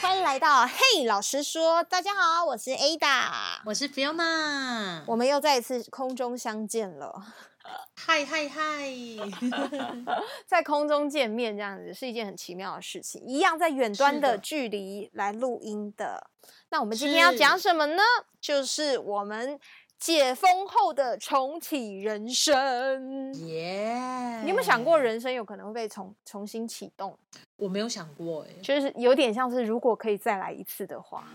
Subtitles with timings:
[0.00, 7.14] 欢迎来到嘿，老师说，大家好，我是 Ada，我是 Fiona，我们又再一次空中相见了。
[7.94, 8.90] 嗨嗨嗨，
[10.46, 16.28] 在空中见面这样子是一件很奇妙的事情，一样在远端的距离来录音的。
[16.70, 18.02] 那我们今天要讲什么呢？
[18.40, 19.58] 就是我们
[20.00, 23.32] 解封后的重启人生。
[23.46, 24.40] 耶！
[24.42, 27.16] 你有没有想过，人生有可能会被重重新启动？
[27.56, 31.28] 我没有想过哎，就是有点像是，如果可以再来一次的话，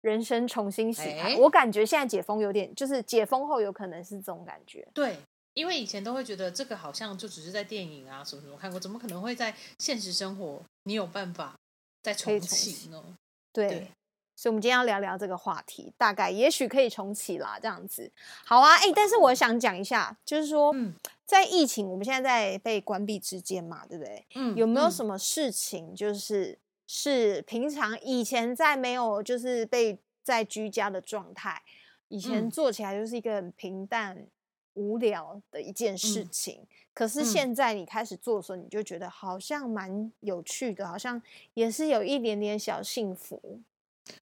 [0.00, 1.34] 人生重新洗牌。
[1.34, 4.88] 哎我感觉现在解封有点，就是解封后有可能是这种感觉。
[4.94, 5.18] 对，
[5.52, 11.54] 因为以前都会觉得这个好像就只是在电影啊什么什么看过，怎么可能会在现实生活你有办法
[12.02, 13.04] 再重启启呢？
[13.52, 13.88] 对，对
[14.36, 18.12] 所以我们今天要聊聊这个话题，大概也许可以重启啦，这样子。
[18.44, 24.24] 好啊，哎、但是我想讲一下，就是说，嗯在疫情我们现在在被关闭之间嘛，对不对？
[24.34, 31.62] 嗯有没有嗯什么事情，就是是平常以前在没有就是被在居家的状态，
[32.08, 34.26] 以前嗯做起来就是一个很平淡
[34.74, 41.20] 无聊的一件事嗯情，可是嗯现在你开始做的时候，你就觉得好像蛮有趣的，好像
[41.54, 43.60] 也是有一点点小幸福。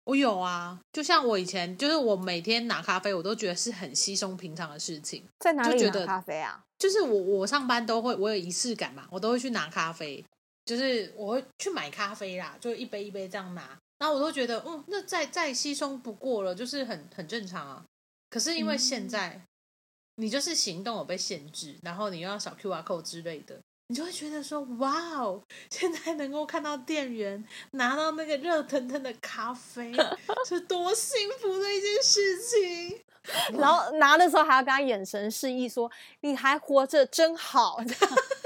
[0.04, 5.24] 我有啊，就像我以前，就是我每天拿咖啡，我都觉得是很稀松平常的事情。
[5.40, 6.62] 在哪里拿咖啡啊？
[6.78, 10.24] 就是我我上班都会，我有仪式感嘛，我都会去拿咖啡，
[10.64, 17.84] 就是我会去买咖啡啦，就一杯一杯这样拿，然后我都觉得，嗯，那再再稀松不过了，就是很很正常啊。
[18.30, 19.40] 可是因为现在、
[20.16, 23.60] 你就是行动有被限制，然后你又要扫 QR code 之类的，
[23.92, 29.92] 你就会觉得说，哇哦， 现在能够看到店员拿到那个热腾腾的咖啡，
[30.48, 32.98] 是多幸福的一件事情。
[33.58, 37.78] 然后拿的时候还要跟他眼神示意说：“你还活着，真好。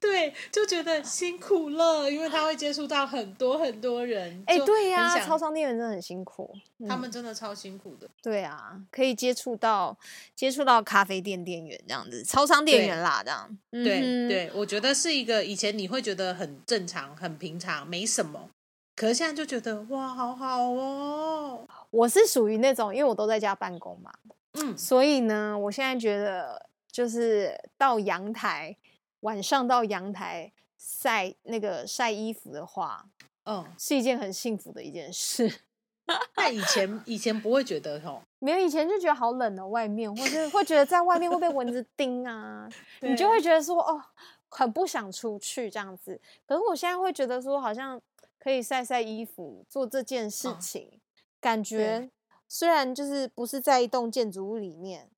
[0.00, 6.54] 对，就觉得辛苦了，因为他会接触到很多很多人。”哎、就对呀、超商店员真的很辛苦。
[6.88, 8.08] 他嗯们真的超辛苦的。
[8.22, 9.96] 对啊，可以接触到
[10.34, 13.58] 接触到咖啡店店员这样子，超商店对员啦，这样。
[13.70, 18.50] 对、嗯，对，我觉得是一个以前你会觉得很正常、很平常，没什么，
[18.96, 21.66] 可是现在就觉得哇，好好哦。
[21.90, 24.12] 我是属于那种，因为我都在家办公嘛，
[24.54, 28.76] 嗯，所以呢，我现在觉得就是到阳台，
[29.20, 33.06] 晚上到阳台晒那个晒衣服的话，
[33.44, 35.60] 嗯，是一件很幸福的一件事。
[36.34, 42.68] 但以前以前不会觉得哦，没有以前就觉得好冷哦，外面，或者会觉得在外面会被蚊子叮啊，
[43.00, 44.02] 你就会觉得说哦，
[44.48, 46.20] 很不想出去这样子。
[46.46, 48.00] 可是我现在会觉得说，好像
[48.40, 51.00] 可以晒晒衣服，做这件事嗯情，
[51.40, 52.10] 感觉
[52.48, 55.08] 虽然就是不是在一栋建筑物里面，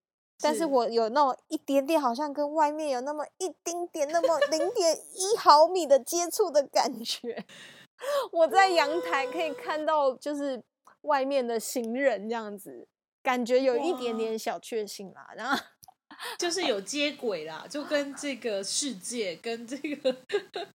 [0.42, 7.44] 但是是我有那种一点点，好像跟外面有那么一丁点，那么零点一毫米的接触的感觉。
[8.32, 10.62] 我在阳台可以看到，就是
[11.02, 12.88] 外面的行人这样子，
[13.22, 15.28] 感觉有一点点小确幸啦。
[15.36, 15.56] 然后
[16.38, 20.12] 就是有接轨啦，就跟这个世界跟这个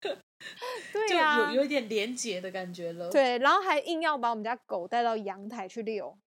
[0.01, 0.15] 就
[0.93, 3.09] 对呀、有有一点连结的感觉了。
[3.09, 6.17] 对，然后还硬要把我们家狗带到阳台去遛，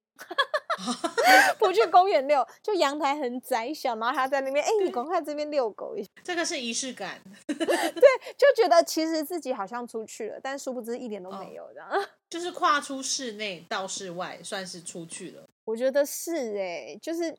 [1.59, 7.21] 不去公园遛，就阳台很窄小，然后他在那边，哎、你赶快这边遛狗一下，这个是仪式感。
[7.47, 11.89] 对就觉得其实自己好像出去了，但殊不知一点都没哦有这样。
[12.29, 15.49] 就是跨出室内到室外，算是出去了。
[15.65, 17.37] 我觉得是哎、就是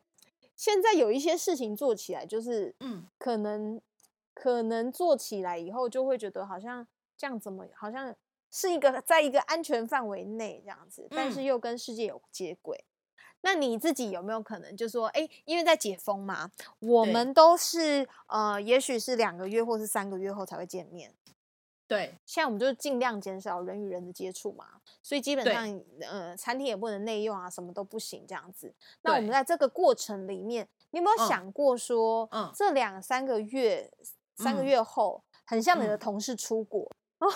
[0.56, 3.82] 现在有一些事情做起来，就是嗯，可能
[4.34, 6.88] 可能做起来以后就会觉得好像
[7.18, 8.16] 这样怎么好像
[8.52, 12.84] 是一个在一个安全范围内这样子，但是嗯又跟世界有接轨。
[13.42, 21.14] 那你自己有没有可能就说，哎，因为在解封嘛，我们都是呃，也许是两个月或是三个月后才会见面。
[21.88, 24.66] 对，现在我们就尽量减少人与人的接触嘛，
[25.04, 28.74] 所以基本上呃，餐厅也不能内用啊，什么都不行这样子。
[29.02, 31.28] 那我们在这个过程里面，你有没有嗯。
[31.28, 32.50] 想过说，嗯。
[32.56, 33.92] 这两三个月、
[34.38, 34.66] 三个嗯。
[34.66, 36.00] 月后，很像你的嗯。
[36.00, 36.90] 同事出国
[37.22, 37.30] 哦，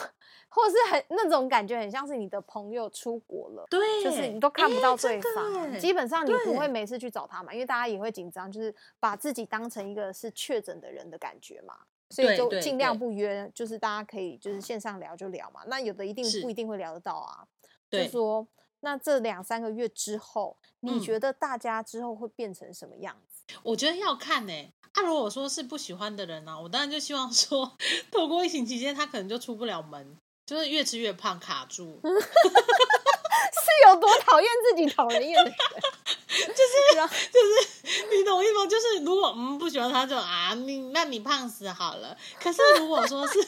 [0.50, 3.66] 或是很那种感觉，很像是你的朋友出国了。
[3.70, 11.78] 对，就是你都看不到对方，耶基本上你不会对每次去找他嘛，因为大家也会紧张，就是把自己当成一个是确诊的人的感觉嘛，
[12.10, 15.62] 所以就尽量不约，就是大家可以就是线上聊就聊嘛。
[15.68, 17.46] 那有的一定不一定会聊得到啊，
[17.92, 18.48] 就说
[18.80, 23.35] 那这两三个月之后，你嗯觉得大家之后会变成什么样子？
[23.64, 24.54] 我觉得要看呢、
[24.94, 27.76] 啊，如果说是不喜欢的人呢、我当然就希望说，
[28.12, 32.00] 透过疫情期间，他可能就出不了门，就是越吃越胖，卡住。
[33.56, 35.54] 是有多讨厌自己讨人厌的人？
[36.28, 38.66] 就是你懂我意思吗？
[38.68, 42.16] 就是如果嗯不喜欢他就啊，你那你胖死好了。
[42.40, 43.40] 可是如果说是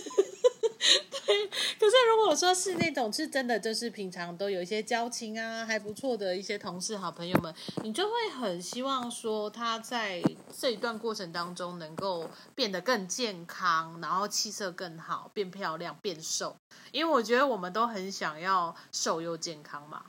[1.79, 7.53] 可是如果说是那种是真的，就是平常都有一些交情啊，还不错的一些同事、好朋友们，
[7.83, 10.21] 你就会很希望说他在
[10.55, 16.55] 这一段过程当中能够变得更健康，然后气色更好，变漂亮、变瘦。
[16.91, 20.05] 因为我觉得我们都很想要瘦又健康嘛，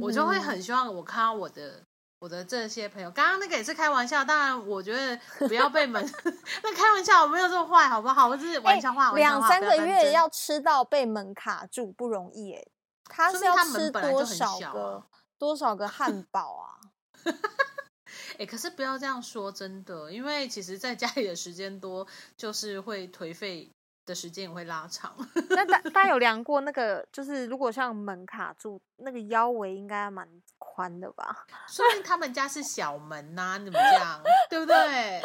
[0.00, 1.82] 我就会很希望我看到我的。
[2.22, 6.00] 我的这些朋友，刚刚那个也是开玩笑，当然我觉得不要被门，
[6.62, 8.28] 那开玩笑，我没有这么坏，好不好？
[8.28, 9.12] 我只是玩笑话。
[9.14, 12.64] 两三个月要吃到被门卡住不容易哎，
[13.06, 15.04] 他是要吃多少个
[15.36, 16.78] 多少个汉堡啊？
[18.38, 23.68] 哎，可是不要这样说，真的，因为其实在家里的时间多，就是会颓废。
[24.04, 25.14] 的时间也会拉长。
[25.50, 30.28] 那大大家有 量过那个，就是如果像门卡住，那个腰围应该蛮
[30.58, 31.46] 宽的吧？
[31.68, 34.22] 说明他们家是小门呐，怎么样？
[34.50, 35.20] 对不对？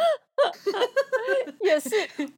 [1.61, 1.89] 也是，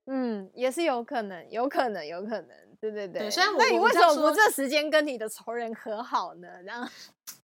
[0.05, 2.49] 嗯，也是有可能，有可能，有可能。
[2.79, 3.29] 对对对。
[3.57, 6.47] 那你为什么不这时间跟你的仇人和好呢？
[6.63, 6.89] 这样。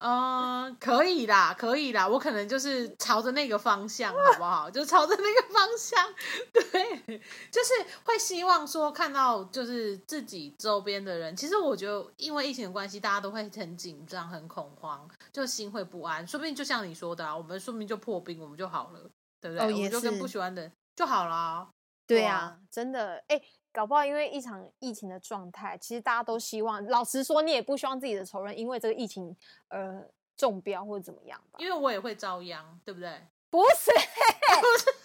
[0.00, 4.70] 嗯，可以啦，可以啦，我可能就是朝着那个方向，好不好？
[4.70, 6.06] 就朝着那个方向，
[6.52, 7.18] 对，
[7.52, 7.74] 就是
[8.04, 11.36] 会希望说看到，就是自己周边的人。
[11.36, 16.26] 其实我觉得，因为疫情的关系，大家都会很紧张、很恐慌，就心会不安。
[16.26, 19.00] 说不定就像你说的，啊，我们说不定就破冰，我们就好了，
[19.38, 19.70] 对不对？
[19.70, 21.68] 我们就跟不喜欢的就好了。
[22.06, 23.38] 对呀，真的，哎。
[23.72, 29.36] 搞不好因为一场疫情的状态，其实大家都希望，老实说，你也不希望自己的仇人因为这个疫情
[29.68, 31.58] 而中标或者怎么样吧？
[31.60, 33.26] 因为我也会遭殃，对不对？
[33.48, 33.90] 不是。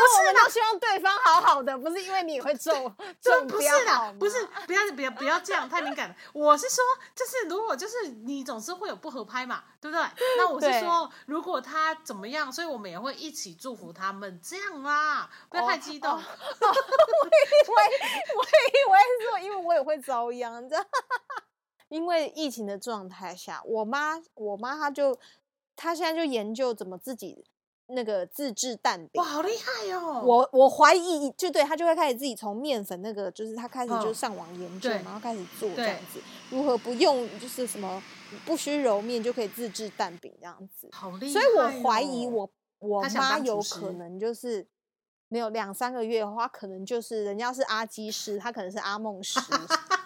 [0.00, 2.72] 我们都希望对方好好的，不是因为你会中
[3.20, 6.16] 中标的，不是不要不要不要这样太敏感了。
[6.32, 6.82] 我是说，
[7.14, 10.06] 就是如果就是你总是会有不合拍嘛，对不对？
[10.36, 16.10] 那我是说，如果他怎么样，所以我们也会一起祝福他们，这样啦，不要太激动。
[16.16, 17.74] 我以为
[18.36, 20.86] 我以为是说，因为我也会遭殃，这样。
[21.88, 25.18] 因为疫情的状态下，我妈我妈她就
[25.74, 27.44] 她现在就研究怎么自己。
[27.92, 30.22] 那个自制蛋饼哇，好厉害哦！
[30.24, 36.20] 我我怀疑，就对他就会开始自己从面粉那个，就是他开始就上网研究，然后开始做这样子，
[36.50, 38.02] 如何不用就是什么
[38.44, 41.32] 不需揉面就可以自制蛋饼这样子，好厉害！
[41.32, 44.66] 所以我怀疑我我妈有可能就是
[45.28, 49.38] 没有两三个月的话，可能就是人家是阿基师，他可能是阿梦师。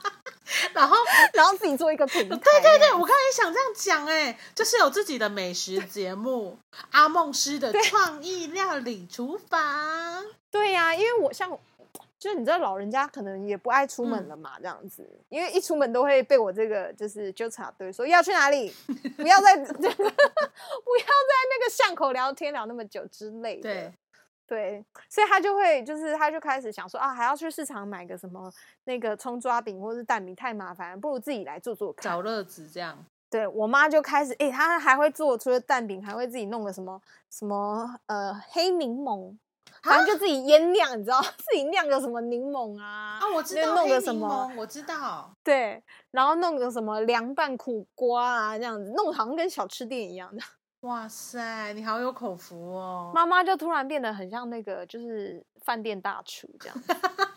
[0.74, 0.96] 然后，
[1.32, 2.36] 然后自己做一个平台。
[2.36, 6.58] 对对对，我刚才也想这样讲，哎，就是有自己的美食节目
[6.90, 10.22] 《阿梦师的创意料理厨房》。
[10.50, 11.50] 对呀，因为我像，
[12.18, 18.74] 就是你知道，老人家可能也不爱出门了嘛，这样子，因为一出门都会被我这个就是纠察队说要去哪里，
[19.16, 20.04] 不要在， 不要在
[21.50, 23.92] 那个巷口聊天聊那么久之类的。
[24.46, 24.84] 对。
[25.08, 28.52] 所以他就会，就是他就开始想说啊，还要去市场买个什么
[28.84, 33.04] 那个葱抓饼或者是蛋饼太麻烦，不如自己来做做看，找乐子这样。
[33.30, 37.00] 对我妈就开始，哎，她还会做，除了蛋饼，还会自己弄个什么
[37.30, 39.36] 什么呃黑柠檬，
[39.82, 43.18] 反正就自己腌酿，你知道， 自己酿个什么柠檬啊？
[43.20, 45.34] 啊，我知道，弄个什么，我知道。
[45.42, 45.82] 对，
[46.12, 50.40] 然后弄个什么凉拌苦瓜啊，这样子，弄好像跟小吃店一样的。
[50.84, 53.10] 哇塞，你好有口福哦！
[53.14, 56.76] 妈妈就突然变得很像那个，就是饭店大厨这样。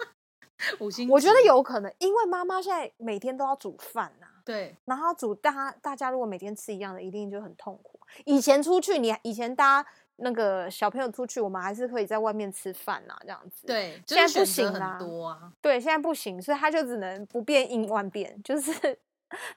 [0.82, 4.28] 五星，我觉得有可能，因为妈妈现在每天都要煮饭呐。
[4.44, 7.98] 对，然后煮大家大家如果每天吃一样的，一定就很痛苦。
[8.26, 13.66] 以前出去，你以前大家那个小朋友出去，我们还是可以在外面吃饭呐，这样子。
[13.66, 14.98] 对，现在不行啦。
[15.00, 15.54] 多啊。
[15.62, 19.00] 对，现在不行，所以他就只能不变应万变，就是。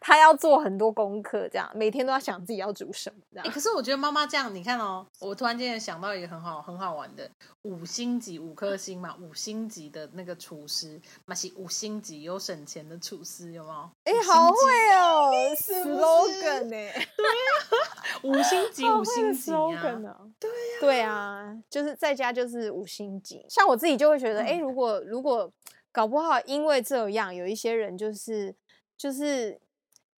[0.00, 3.16] 他要做很多功课，这样每天都要想自己要煮什么。
[3.32, 7.30] 这样，可是我觉得妈妈这样，你看哦，我突然间想到一个很好很好玩的
[7.62, 13.92] 五星级五颗星嘛，五星级的那个厨师，那是五星级有省钱的厨师，有吗？
[14.04, 14.56] 哎，好会
[14.96, 16.70] 哦，slogan 呢？
[16.70, 23.46] 对啊，五星级五星级啊，对呀，对啊，就是在家就是五星级。
[23.48, 25.50] 像我自己就会觉得，哎，如果如果
[25.92, 28.54] 搞不好，因为这样，有一些人就是。
[29.00, 29.58] 就是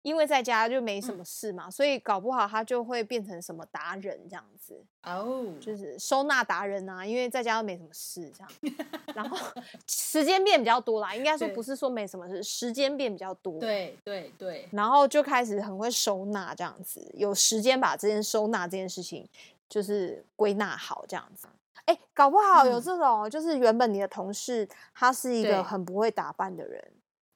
[0.01, 7.05] 因为在家就没什么事嘛，所以搞不好他就会变成什么达人这样子哦，就是收纳达人啊。
[7.05, 8.75] 因为在家都没什么事这样，
[9.13, 9.37] 然后
[9.85, 11.13] 时间变比较多啦。
[11.13, 13.59] 应该说不是说没什么事，时间变比较多。
[13.59, 19.29] 对对对，然后就开始很会收纳这样子，有时间把这件收纳这件事情
[19.69, 21.47] 就是归纳好这样子。
[21.85, 26.83] 哎，搞不好有这种，就是原本你的同事他是一个很不会打扮的人。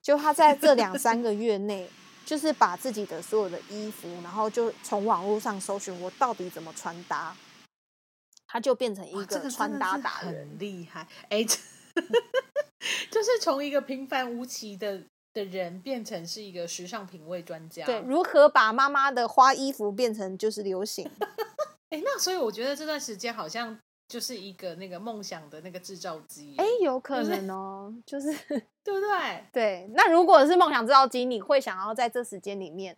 [0.06, 1.90] 就他在这两三个月内，
[2.24, 7.36] 就是把自己的所有的衣服，然后就从网络上搜寻我到底怎么穿搭，
[8.46, 11.08] 他就变成一个穿搭达人，很厉害。
[11.30, 11.44] 哎，
[13.10, 15.02] 就是从一个平凡无奇的
[15.34, 17.84] 的人变成是一个时尚品味专家。
[17.88, 21.10] 对，如何把妈妈的花衣服变成就是流行？
[21.90, 23.76] 哎，那所以我觉得这段时间好像
[24.08, 26.56] 就是一个那个梦想的那个制造机。
[26.58, 28.28] 哎，有可能哦，就是
[28.84, 29.44] 对不对？
[29.54, 29.90] 对。
[29.94, 32.98] 那如果是梦想制造机，你会想要在这时间里面？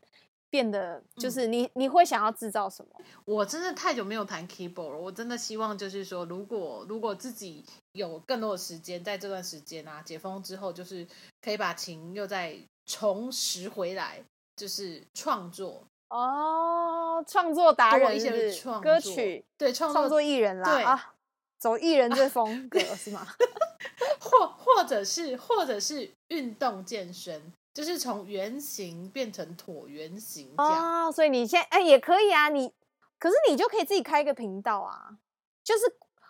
[0.49, 2.91] 变得就是你，你会想要制造什么？
[3.25, 4.97] 我真的太久没有弹 keyboard 了。
[4.97, 11.05] 我真的希望就是说，如果如果自己有更多的时间，在这段时间啊，解封之后，就是
[11.41, 14.23] 可以把琴又再重拾回来，
[14.55, 21.13] 就是创作哦，创作达人是创歌曲对创作艺人啦对啊，
[21.57, 23.27] 走艺人这 风格是吗？
[24.19, 27.53] 或或者是或者是运动健身。
[27.73, 32.73] 就是从圆形变成椭圆形哦，所以你现在哎也可以啊，你
[33.19, 35.15] 可是你就可以自己开一个频道啊，
[35.63, 35.81] 就是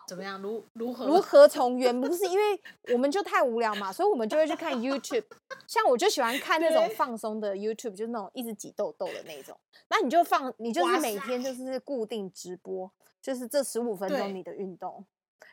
[0.08, 2.60] 怎么样如如何如何从原不是因为
[2.94, 5.26] 我们就太无聊嘛，所以我们就会去看 YouTube，
[5.68, 9.60] 像我就喜欢看那种放松的 YouTube，就是那种一直挤痘痘的那种，
[9.90, 12.90] 那你就放你就是每天就是固定直播，
[13.22, 15.06] 就是这十五分钟你的运动，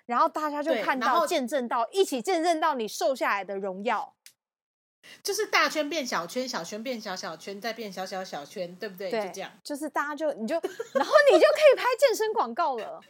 [0.07, 4.15] 然后大家就看到见证到一起见证到你瘦下来的荣耀。
[5.23, 9.11] 就是大圈变小圈，小圈变小小圈，再变小小小圈，对不对？
[9.11, 13.01] 就这样，就是大家就你就，然后你就可以拍健身广告了。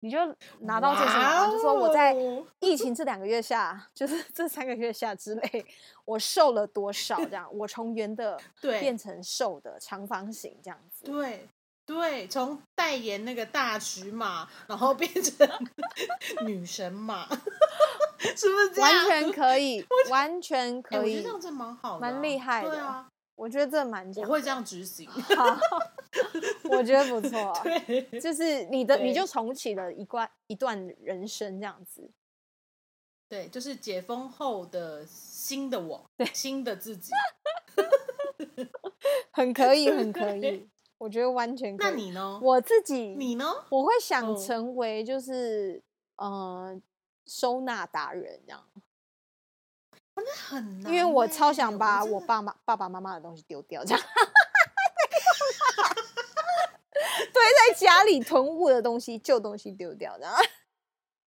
[0.00, 0.18] 你就
[0.60, 2.14] 拿到健身广告，就说我在
[2.60, 5.66] 疫情这两个月下， 就是这三个月下之内，
[6.04, 7.16] 我瘦了多少？
[7.24, 11.04] 这样，我从圆的 变成瘦的长方形这样子。
[11.04, 11.48] 对。
[11.88, 15.48] 对，从代言那个大尺码，然后变成
[16.44, 17.26] 女神码，
[18.36, 19.08] 是不是这样？
[19.08, 20.98] 完全可以，完全可以。
[20.98, 22.68] 我觉得这样子蛮好，蛮厉害的。
[22.68, 24.12] 对啊，我觉得这蛮……
[24.16, 25.08] 我会这样执行。
[26.68, 27.56] 我觉得不错。
[27.62, 32.10] 对，就是你的，你就重启了一段一段人生，这样子。
[33.28, 37.12] 对，就是解封后的新的我，对，新的自己，
[39.30, 40.68] 很可以， 很可以。
[40.98, 41.90] 我觉得完全可以。
[41.90, 42.40] 那你呢？
[42.42, 43.46] 我自己，你呢？
[43.70, 45.80] 我会想成为就是
[46.16, 46.76] 呃
[47.26, 48.64] 收纳达人这样。
[50.24, 54.02] 那很难，因为我超想把我爸妈爸爸妈妈的东西丢掉，这样。
[57.32, 60.34] 堆在家里囤物的东西，旧东西丢掉，这样。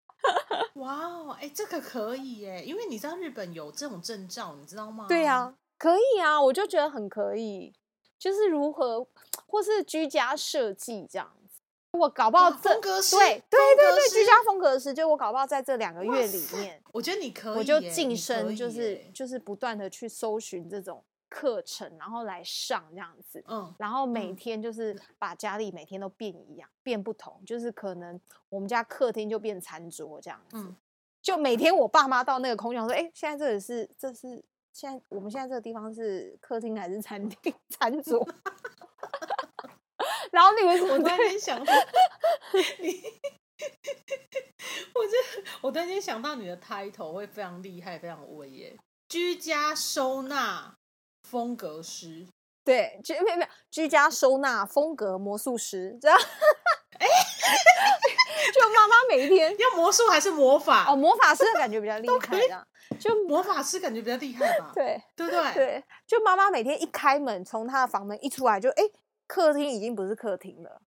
[0.76, 5.06] 哇哦，哎，这个可以耶，因为你知道日本有这种证照，你知道吗？
[5.08, 7.74] 对呀，可以啊，我就觉得很可以。
[8.20, 9.08] 就是如何，
[9.48, 11.41] 或是居家设计这样子，
[11.92, 28.20] 我搞不好风格师，对对对对，居家风格师，就我搞不好在这两个月里面，我觉得你可以，我就晋升，就是就是不断的去搜寻这种课程，然后来上这样子，嗯，然后每天就是把家里每天都变一样，变不同，就是可能
[28.50, 30.66] 我们家客厅就变餐桌这样子，
[31.22, 34.44] 就每天我爸妈到那个空间说，哎，现在这里是这是。
[34.74, 37.54] 现在我们现在这个地方是客厅还是餐厅？
[37.68, 38.26] 餐桌。
[40.32, 40.94] 然后你为什么？
[40.96, 41.74] 我突然间想到
[42.80, 43.04] 你，
[44.94, 48.78] 我这我突然间想到你的 title 会非常厉害，非常威耶！
[49.10, 50.74] 居家收纳
[51.30, 52.26] 风格师，
[52.64, 56.18] 对，居没有没有居家收纳风格魔术师，这样。
[56.98, 57.08] 哎，
[58.54, 60.86] 就妈妈每一天 要魔术还是魔法？
[60.92, 62.66] 哦，魔法师的感觉比较厉害，这样。
[63.00, 64.72] 就魔法师感觉比较厉害吧？
[64.76, 65.54] 对，对不对？
[65.54, 68.84] 对，就妈妈每天一开门，从她的房门一出来，就哎，
[69.32, 70.82] 客厅已经不是客厅了。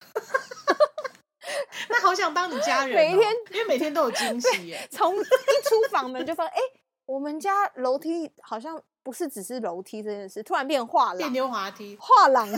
[1.88, 4.88] 那好想当你家 人，每一天，因为每天都有惊喜耶。
[4.90, 6.60] 从一出房门就发现，哎，
[7.04, 12.44] 我们家楼梯好像不是只是楼梯这件事，突然变画廊，变溜滑梯，画廊。
[12.50, 12.56] 这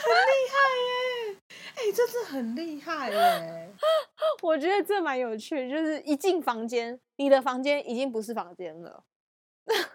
[0.00, 1.36] 很厉害耶！
[1.74, 3.70] 哎，这是很厉害耶！
[4.42, 9.04] 我觉得这蛮有趣，就是一进房间，你的房间已经不是房间了，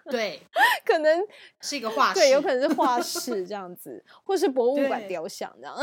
[0.11, 0.41] 对，
[0.85, 1.25] 可能
[1.61, 5.75] 是一个画室，对，有 可能是画室这样子，或是博物馆雕像这样，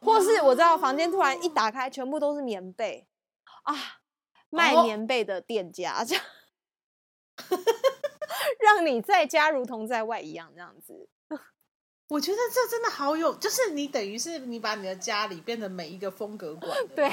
[0.00, 3.06] 或是我知道房间突然一打开，全部都是棉被
[3.64, 3.74] 啊，
[4.50, 6.24] 卖棉被的店家这样，
[8.60, 11.08] 让你在家如同在外一样这样子。
[12.08, 17.06] 我觉得这真的好有，就是你等于是你把你的家里变成每一个风格馆，对，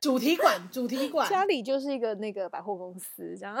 [0.00, 3.56] 主题馆，主题馆，家里就是一个那个百货公司这样，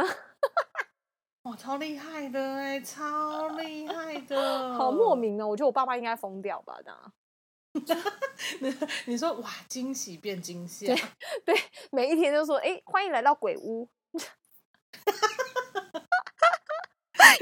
[1.44, 7.12] 哇，超厉害的哎，超厉害的， 好莫名哦，我觉得我爸爸应该疯掉吧，这样，
[8.60, 10.94] 你你说哇，惊喜变惊吓，
[11.44, 11.54] 对，
[11.90, 13.88] 每一天都说哎，欢迎来到鬼屋。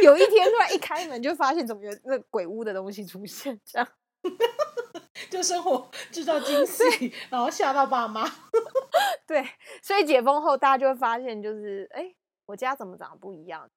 [0.01, 3.89] 有一天突然一开门，就发现怎么有那鬼屋的东西出现，这样
[5.29, 8.25] 就生活制造惊喜，然后吓到爸妈。
[9.27, 9.45] 对，
[9.83, 12.15] 所以解封后，大家就会发现，就是哎，
[12.47, 13.69] 我家怎么长得不一样？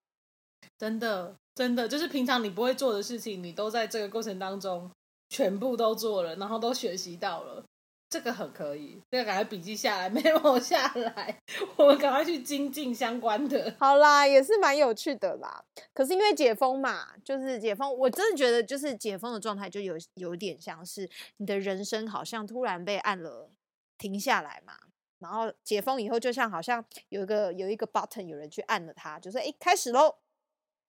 [0.81, 4.89] 真的，真的，就是平常你不会做的事情，你都在这个过程当中
[5.29, 7.63] 全部都做了，然后都学习到了。
[8.09, 11.39] 这个很可以，这个赶快笔记下来， memo 下来，
[11.75, 13.75] 我们赶快去精进相关的。
[13.77, 15.63] 好啦，也是蛮有趣的啦。
[15.93, 21.07] 可是因为解封嘛，就是解封，我真的觉得就是解封的状态，就有有点像是
[21.37, 23.51] 你的人生好像突然被按了
[23.99, 24.73] 停下来嘛。
[25.19, 30.15] 然后解封以后，就像好像有一个有一个 button，有人去按了它，就是哎，开始喽。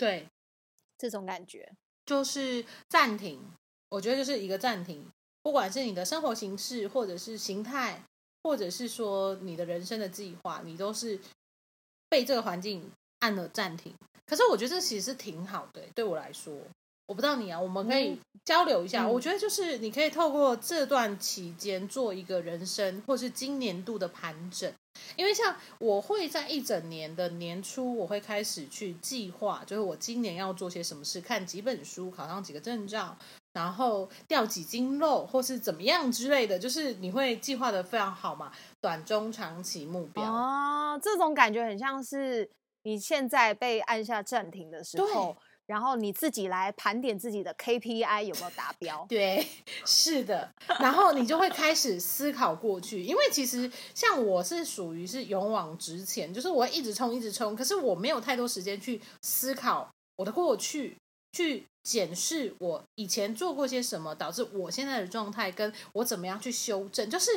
[0.02, 0.26] 对，
[0.98, 1.70] 这种感觉
[2.04, 3.40] 就是暂停。
[3.88, 5.06] 我觉得就是一个暂停。
[5.44, 8.02] 不管是你的生活形式，或者是形态，
[8.42, 11.20] 或者是说你的人生的计划，你都是
[12.08, 12.90] 被这个环境
[13.20, 13.94] 按了暂停。
[14.26, 16.52] 可是我觉得这其实是挺好的，对我来说。
[17.06, 19.06] 我不知道你啊，我们可以交流一下。
[19.06, 24.72] 我觉得就是你可以透过这段期间做一个人生，或是今年度的盘整。
[25.16, 33.16] 因为像我会在一整年的年初，我会开始去计划，就是我今年要做些什么事，看几本书，考上几个证照。
[33.54, 42.50] 然后掉几斤肉，或是怎么样之类的，就是你会计划的非常好嘛，短中长期目标哦，这种感觉很像是
[42.84, 49.06] 你现在被按下暂停的时候，然后你自己来盘点自己的 KPI 有没有达标。
[49.08, 49.46] 对，
[49.86, 50.50] 是的，
[50.80, 60.96] 然后你就会开始思考过去，因为其实像我是属于是勇往直前，就是我会一直冲一直冲，可是我没有太多时间去思考我的过去。
[61.34, 67.30] 去检视我以前做过些什么，导致我现在的状态，跟我怎么样去修正，就是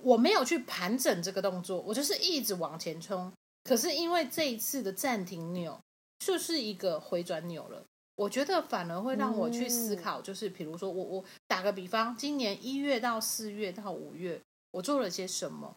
[0.00, 3.30] 我没有去盘整这个动作，我就是一直往前冲。
[3.64, 5.78] 可是因为这一次的暂停钮
[6.18, 7.84] 就是一个回转钮了，
[8.16, 14.40] 我觉得反而会让我去思考，就是比如说我我打个比方，今年一月到四月到五月，
[14.72, 15.76] 我做了些什么，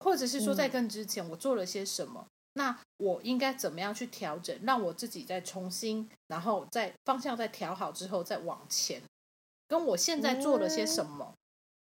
[0.00, 2.26] 或者是说在更之前我做了些什么。
[2.54, 9.02] 那我应该怎么样去调整，让我自己再重新，然后在方向再调好之后再往前，
[9.68, 11.34] 跟我现在做了些什么？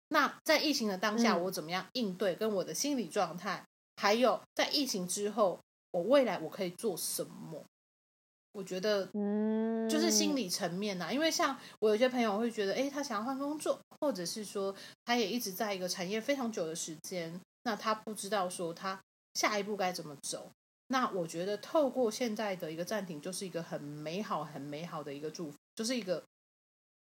[0.09, 2.35] 那在疫情的当下，我怎么样应对？
[2.35, 5.61] 跟我的心理状态，还有在疫情之后，
[5.97, 7.65] 我未来我可以做什么？
[8.53, 11.13] 我觉得，嗯，就是心理层面呐。
[11.13, 19.01] 因为像我有些朋友会觉得，哎，他想要换工作，或者是说他也一直在一个产业非常久的时间，那他不知道说他。
[19.35, 20.51] 下一步该怎么走？
[20.87, 26.25] 那我觉得透过现在的一个暂停，就是一个很美好、很美好的一个祝福，就是一个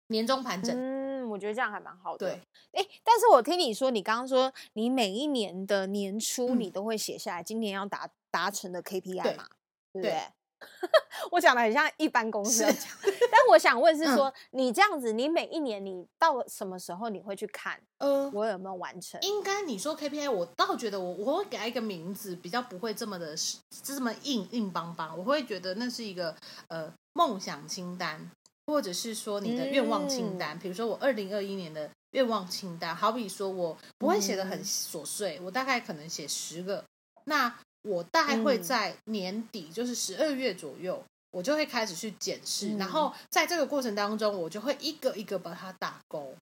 [0.07, 0.75] 年终盘整。
[0.77, 2.27] 嗯，我觉得这样还蛮好的。
[2.27, 2.41] 对，
[2.73, 9.47] 哎，但是我听你说，你刚刚说你每一年的年初你都会写下来，今年要达达成的 KPI 嘛，
[9.93, 10.21] 对不对？
[11.31, 12.83] 我讲的很像一般公司讲，
[13.31, 17.81] 但我想问是说，你这样子，你每一年你到什么时候你会去看？
[17.99, 19.19] 呃，我有没有完成？
[19.21, 23.33] 应该你说 KPI，我倒觉得我我会给他一个名字，比较不会这么的
[23.81, 25.17] 这么硬硬邦邦。
[25.17, 26.35] 我会觉得那是一个
[26.67, 28.29] 呃梦想清单，
[28.67, 30.59] 或者是说你的愿望清单。
[30.59, 36.83] 比如说我二零二一年的愿望清单，好比说我不会写的很琐碎，我大概可能写十个。
[37.23, 46.35] 那我大概会在年底，就是十二月左右，我就会开始去检视，然后在这个过程当中，我就会一个一个把它打勾，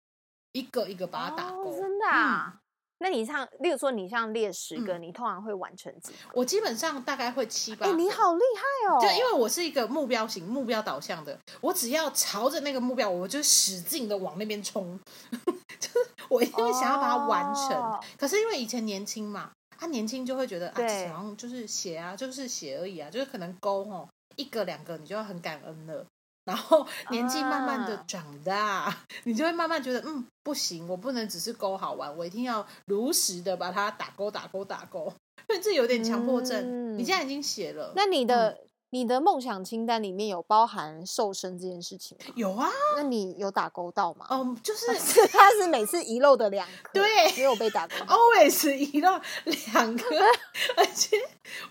[0.53, 1.71] 一个一个把它打勾。
[1.79, 2.55] 真的啊？
[2.99, 6.17] 那你像，例如说，你像列十个，你通常会完成几个？
[6.33, 7.85] 我基本上大概会七八。
[7.85, 8.99] 哎，你好厉害哦！
[8.99, 14.99] 对，因为我是一个目标型、目标导向的，我只要朝着那个目标，我就使劲的往那边冲，
[15.79, 17.99] 就是我一定会想要把它完成。
[18.17, 19.51] 可是因为以前年轻嘛。
[19.79, 20.75] 他年轻就会觉得啊，
[21.13, 26.05] 好像就是写啊，就是写而已啊，就是可能勾吼一个两个，你就要很感恩了。
[26.45, 35.13] 然后年纪慢慢的长大，你就会慢慢觉得，嗯，不行，我不能只是勾好玩，我一定要如实的把它打勾打勾打勾，
[35.49, 36.97] 因为 这有点强迫症。
[36.97, 38.57] 你现在已经写了，那你的。
[38.91, 42.33] 你的梦想清单里面有包含瘦身这件事情吗？
[42.35, 44.25] 有啊，那你有打勾到吗？
[44.29, 44.87] 哦，就是
[45.27, 49.11] 他是每次遗漏的两 颗，对，没有被打勾，always 遗漏
[49.43, 50.15] 两颗，
[50.77, 51.17] 而且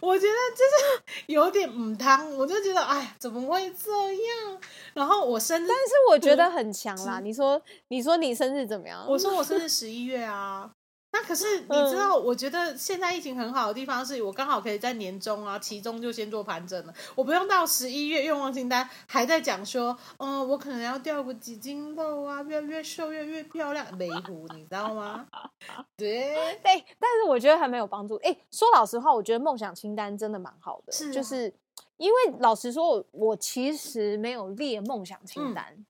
[0.01, 4.61] 我觉得就是有点母汤，我就觉得哎，怎么会这样？
[4.93, 7.19] 然后我生日，但是我觉得很强啦。
[7.21, 9.07] 你说，你说你生日怎么样？
[9.09, 10.71] 我说我生日十一月啊。
[11.19, 25.27] 那可是你知道，我觉得现在疫情很好的地方是我刚好可以在年终啊、其中就先做盘整了，我不用到十一月愿望清单还在讲说，嗯，我可能要掉个几斤肉啊，越越瘦越越漂亮，美糊，你知道吗？
[25.97, 28.17] 对，对，但是我觉得还没有帮助。
[28.17, 31.51] 哎，说老实话，我觉得梦想清单真的蛮好的，是，就是
[31.97, 35.87] 因为老实说，我其实没有列梦想清单，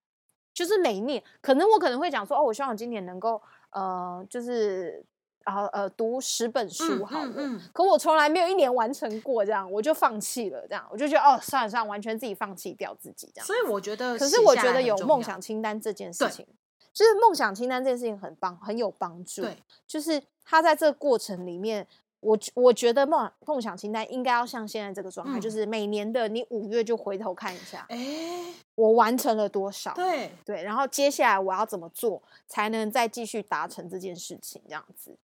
[0.55, 5.05] 就是每一年可能我可能会讲说，哦，我希望今年能够，呃，就是。
[5.47, 13.47] 然后呃读十本书嗯好了，嗯嗯可我从来没有一年完成过，这样我就放弃了，这样我就觉得哦，算了算了，完全自己放弃掉自己这样。
[13.47, 16.45] 所以我觉得，可是我觉得有梦想，清单这件事情，
[16.93, 19.43] 就是梦想清单这件事情很棒，很有帮助。
[19.43, 19.57] 对，
[19.87, 21.87] 就是他在这个过程里面，
[22.19, 29.93] 我我觉得梦梦想清单应该要像现在这个状态，嗯就是每年的你五月就回头看一下，哎，我完成了多少。
[29.95, 34.61] 对，对，然后接下来我要怎么做才能再继续达成这件事情？
[34.67, 35.17] 这样子，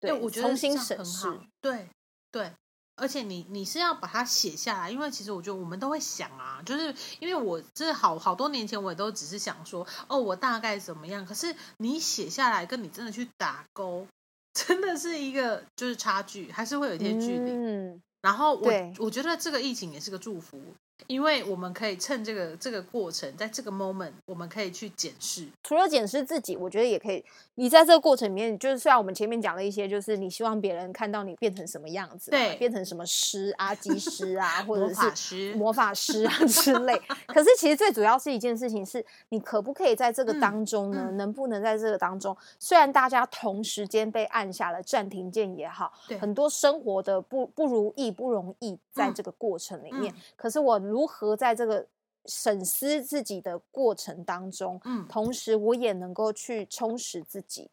[0.00, 1.88] 对，我觉得重新这样审视很好，对
[2.32, 2.52] 对。
[2.96, 11.24] 而且你你是要把它写下来，因为其实我觉得我们都会想啊，就是因为我这好好多年前我也都只是想说，哦，我大概怎么样。
[11.24, 14.06] 可是你写下来，跟你真的去打勾，
[14.52, 17.50] 真的是一个就是差距，还是会有一些距离。
[17.50, 20.60] 嗯，然后我我觉得这个疫情也是个祝福，
[21.06, 25.46] 因为我们可以趁这个这个过程，在这个 moment，我们可以去检视。
[25.62, 27.24] 除了检视自己，我觉得也可以。
[27.56, 36.98] 你在这个过程里面，就是虽然我们前面讲了一些，就是你希望别人看到你变成什么样子嘛，对变成什么师啊、技师啊， 或者是法师，魔法师啊之类。
[37.28, 41.08] 可是其实最主要是一件事情是，你可不可以在这个嗯当中呢？
[41.10, 51.86] 嗯能不能在这个当中，虽然大家同时间被按下了暂停键也好，对很多生活的不不如意、不容易，在嗯这个过程里面，嗯可是我如何在这个
[52.26, 57.70] 审思自己的过程当中，嗯同时我也能够去充实自己。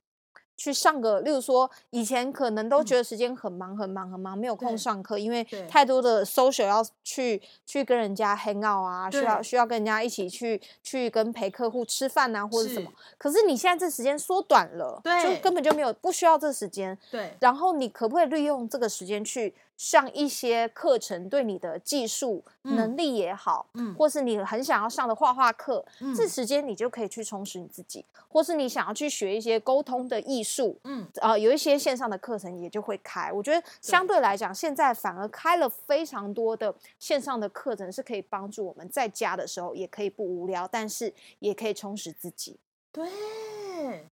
[0.59, 13.15] 去上个，例如说，以前可能都觉得时间很忙很忙很忙，没有空上课，因为太多的 social 要去去跟人家 hang out 啊，需要需要跟人家一起去去跟陪客户吃饭啊，或者什么是。
[13.19, 16.97] 可是你现在这时间缩短了，对就根本就没有不需要这时间。
[17.11, 33.31] 对，然后你可不可以利用这个时间去上一些课程，对你的技术嗯能力也好，嗯或是你很想要上的画画课，嗯这时间你就可以去充实你自己，或是你想要去学一些沟通的艺术，嗯呃，有一些线上的课程也就会开。
[33.31, 42.57] 我觉得相对来讲，现在反而开了非常多的线上的课程，是可以帮助我们在家的时候也可以不无聊，但是也可以充实自己。
[42.91, 44.07] 对，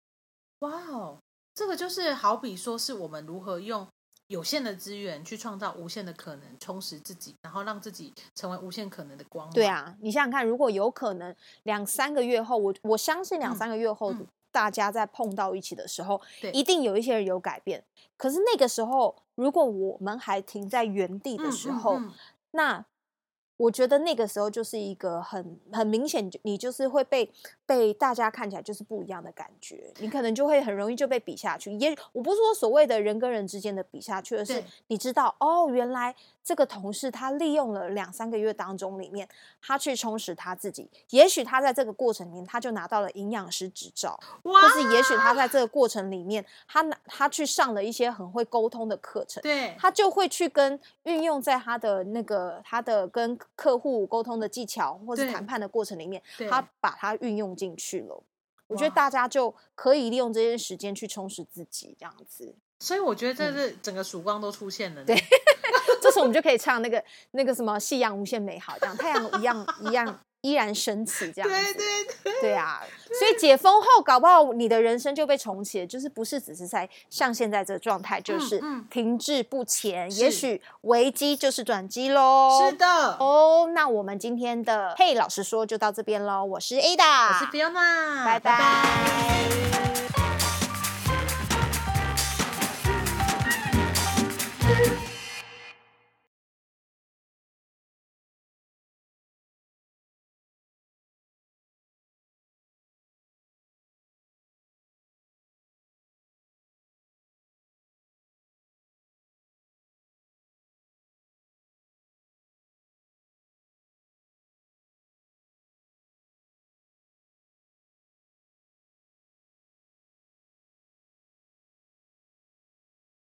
[0.61, 1.19] 哇哦，
[1.55, 3.87] 这个就是好比说是我们如何用
[4.31, 9.53] 有限的资源去创造无限的可能，充实自己，然后让自己成为无限可能的光芒。
[9.53, 14.13] 对，啊，你想想看，如果有可能两三个月后，我我相信两嗯三个月后。
[14.13, 17.85] 嗯大家在碰到一起的时候，对一定有一些人有改变。
[18.17, 22.01] 可是那个时候，如果我们还停在原地的嗯时候，
[22.51, 22.85] 那
[23.59, 27.33] 我觉得那个时候就是一个很很明显，你就是会被
[27.71, 31.71] 被大家看起来就是不一样的感觉，你可能就会很容易就被比下去。
[31.75, 39.29] 也我不是说所谓的人跟人之间的比下去，而是你知道哦，原来这个同事他利用了两三个月当中里面，
[39.63, 49.41] 他去充实他自己，也许他在这个过程里面他就拿到了营养师执照，哇或，是也许他在这个过程里面，他拿他去上了一些很会沟通的课程。
[49.45, 58.25] 对，他就会去跟运用在他的那个他的跟客户沟通的技巧，或是谈判的过程里面，他把它运用进去了。
[58.67, 62.55] 我觉得大家就可以利用这些时间去充实自己，这样子。
[62.79, 65.03] 所以我觉得这是整个曙光都出现了。
[65.03, 65.17] 嗯 对
[66.01, 71.57] 这时候我们就可以唱那个那个什么“夕阳无限美好”这样，太阳一样一样依然升起这样子。
[71.57, 72.83] 对对对，对啊，
[73.19, 78.85] 所以解封后，搞不好你的人生就被重启了，就是不是只是在像现在这个状态，就是嗯。
[78.91, 80.41] 停滞不前，也是。
[80.41, 82.67] 许危机就是转机喽。
[82.67, 82.87] 是的，
[83.19, 88.51] 哦，那我们今天的嘿老实说就到这边喽，我是 Ada，我是 Fiona，拜拜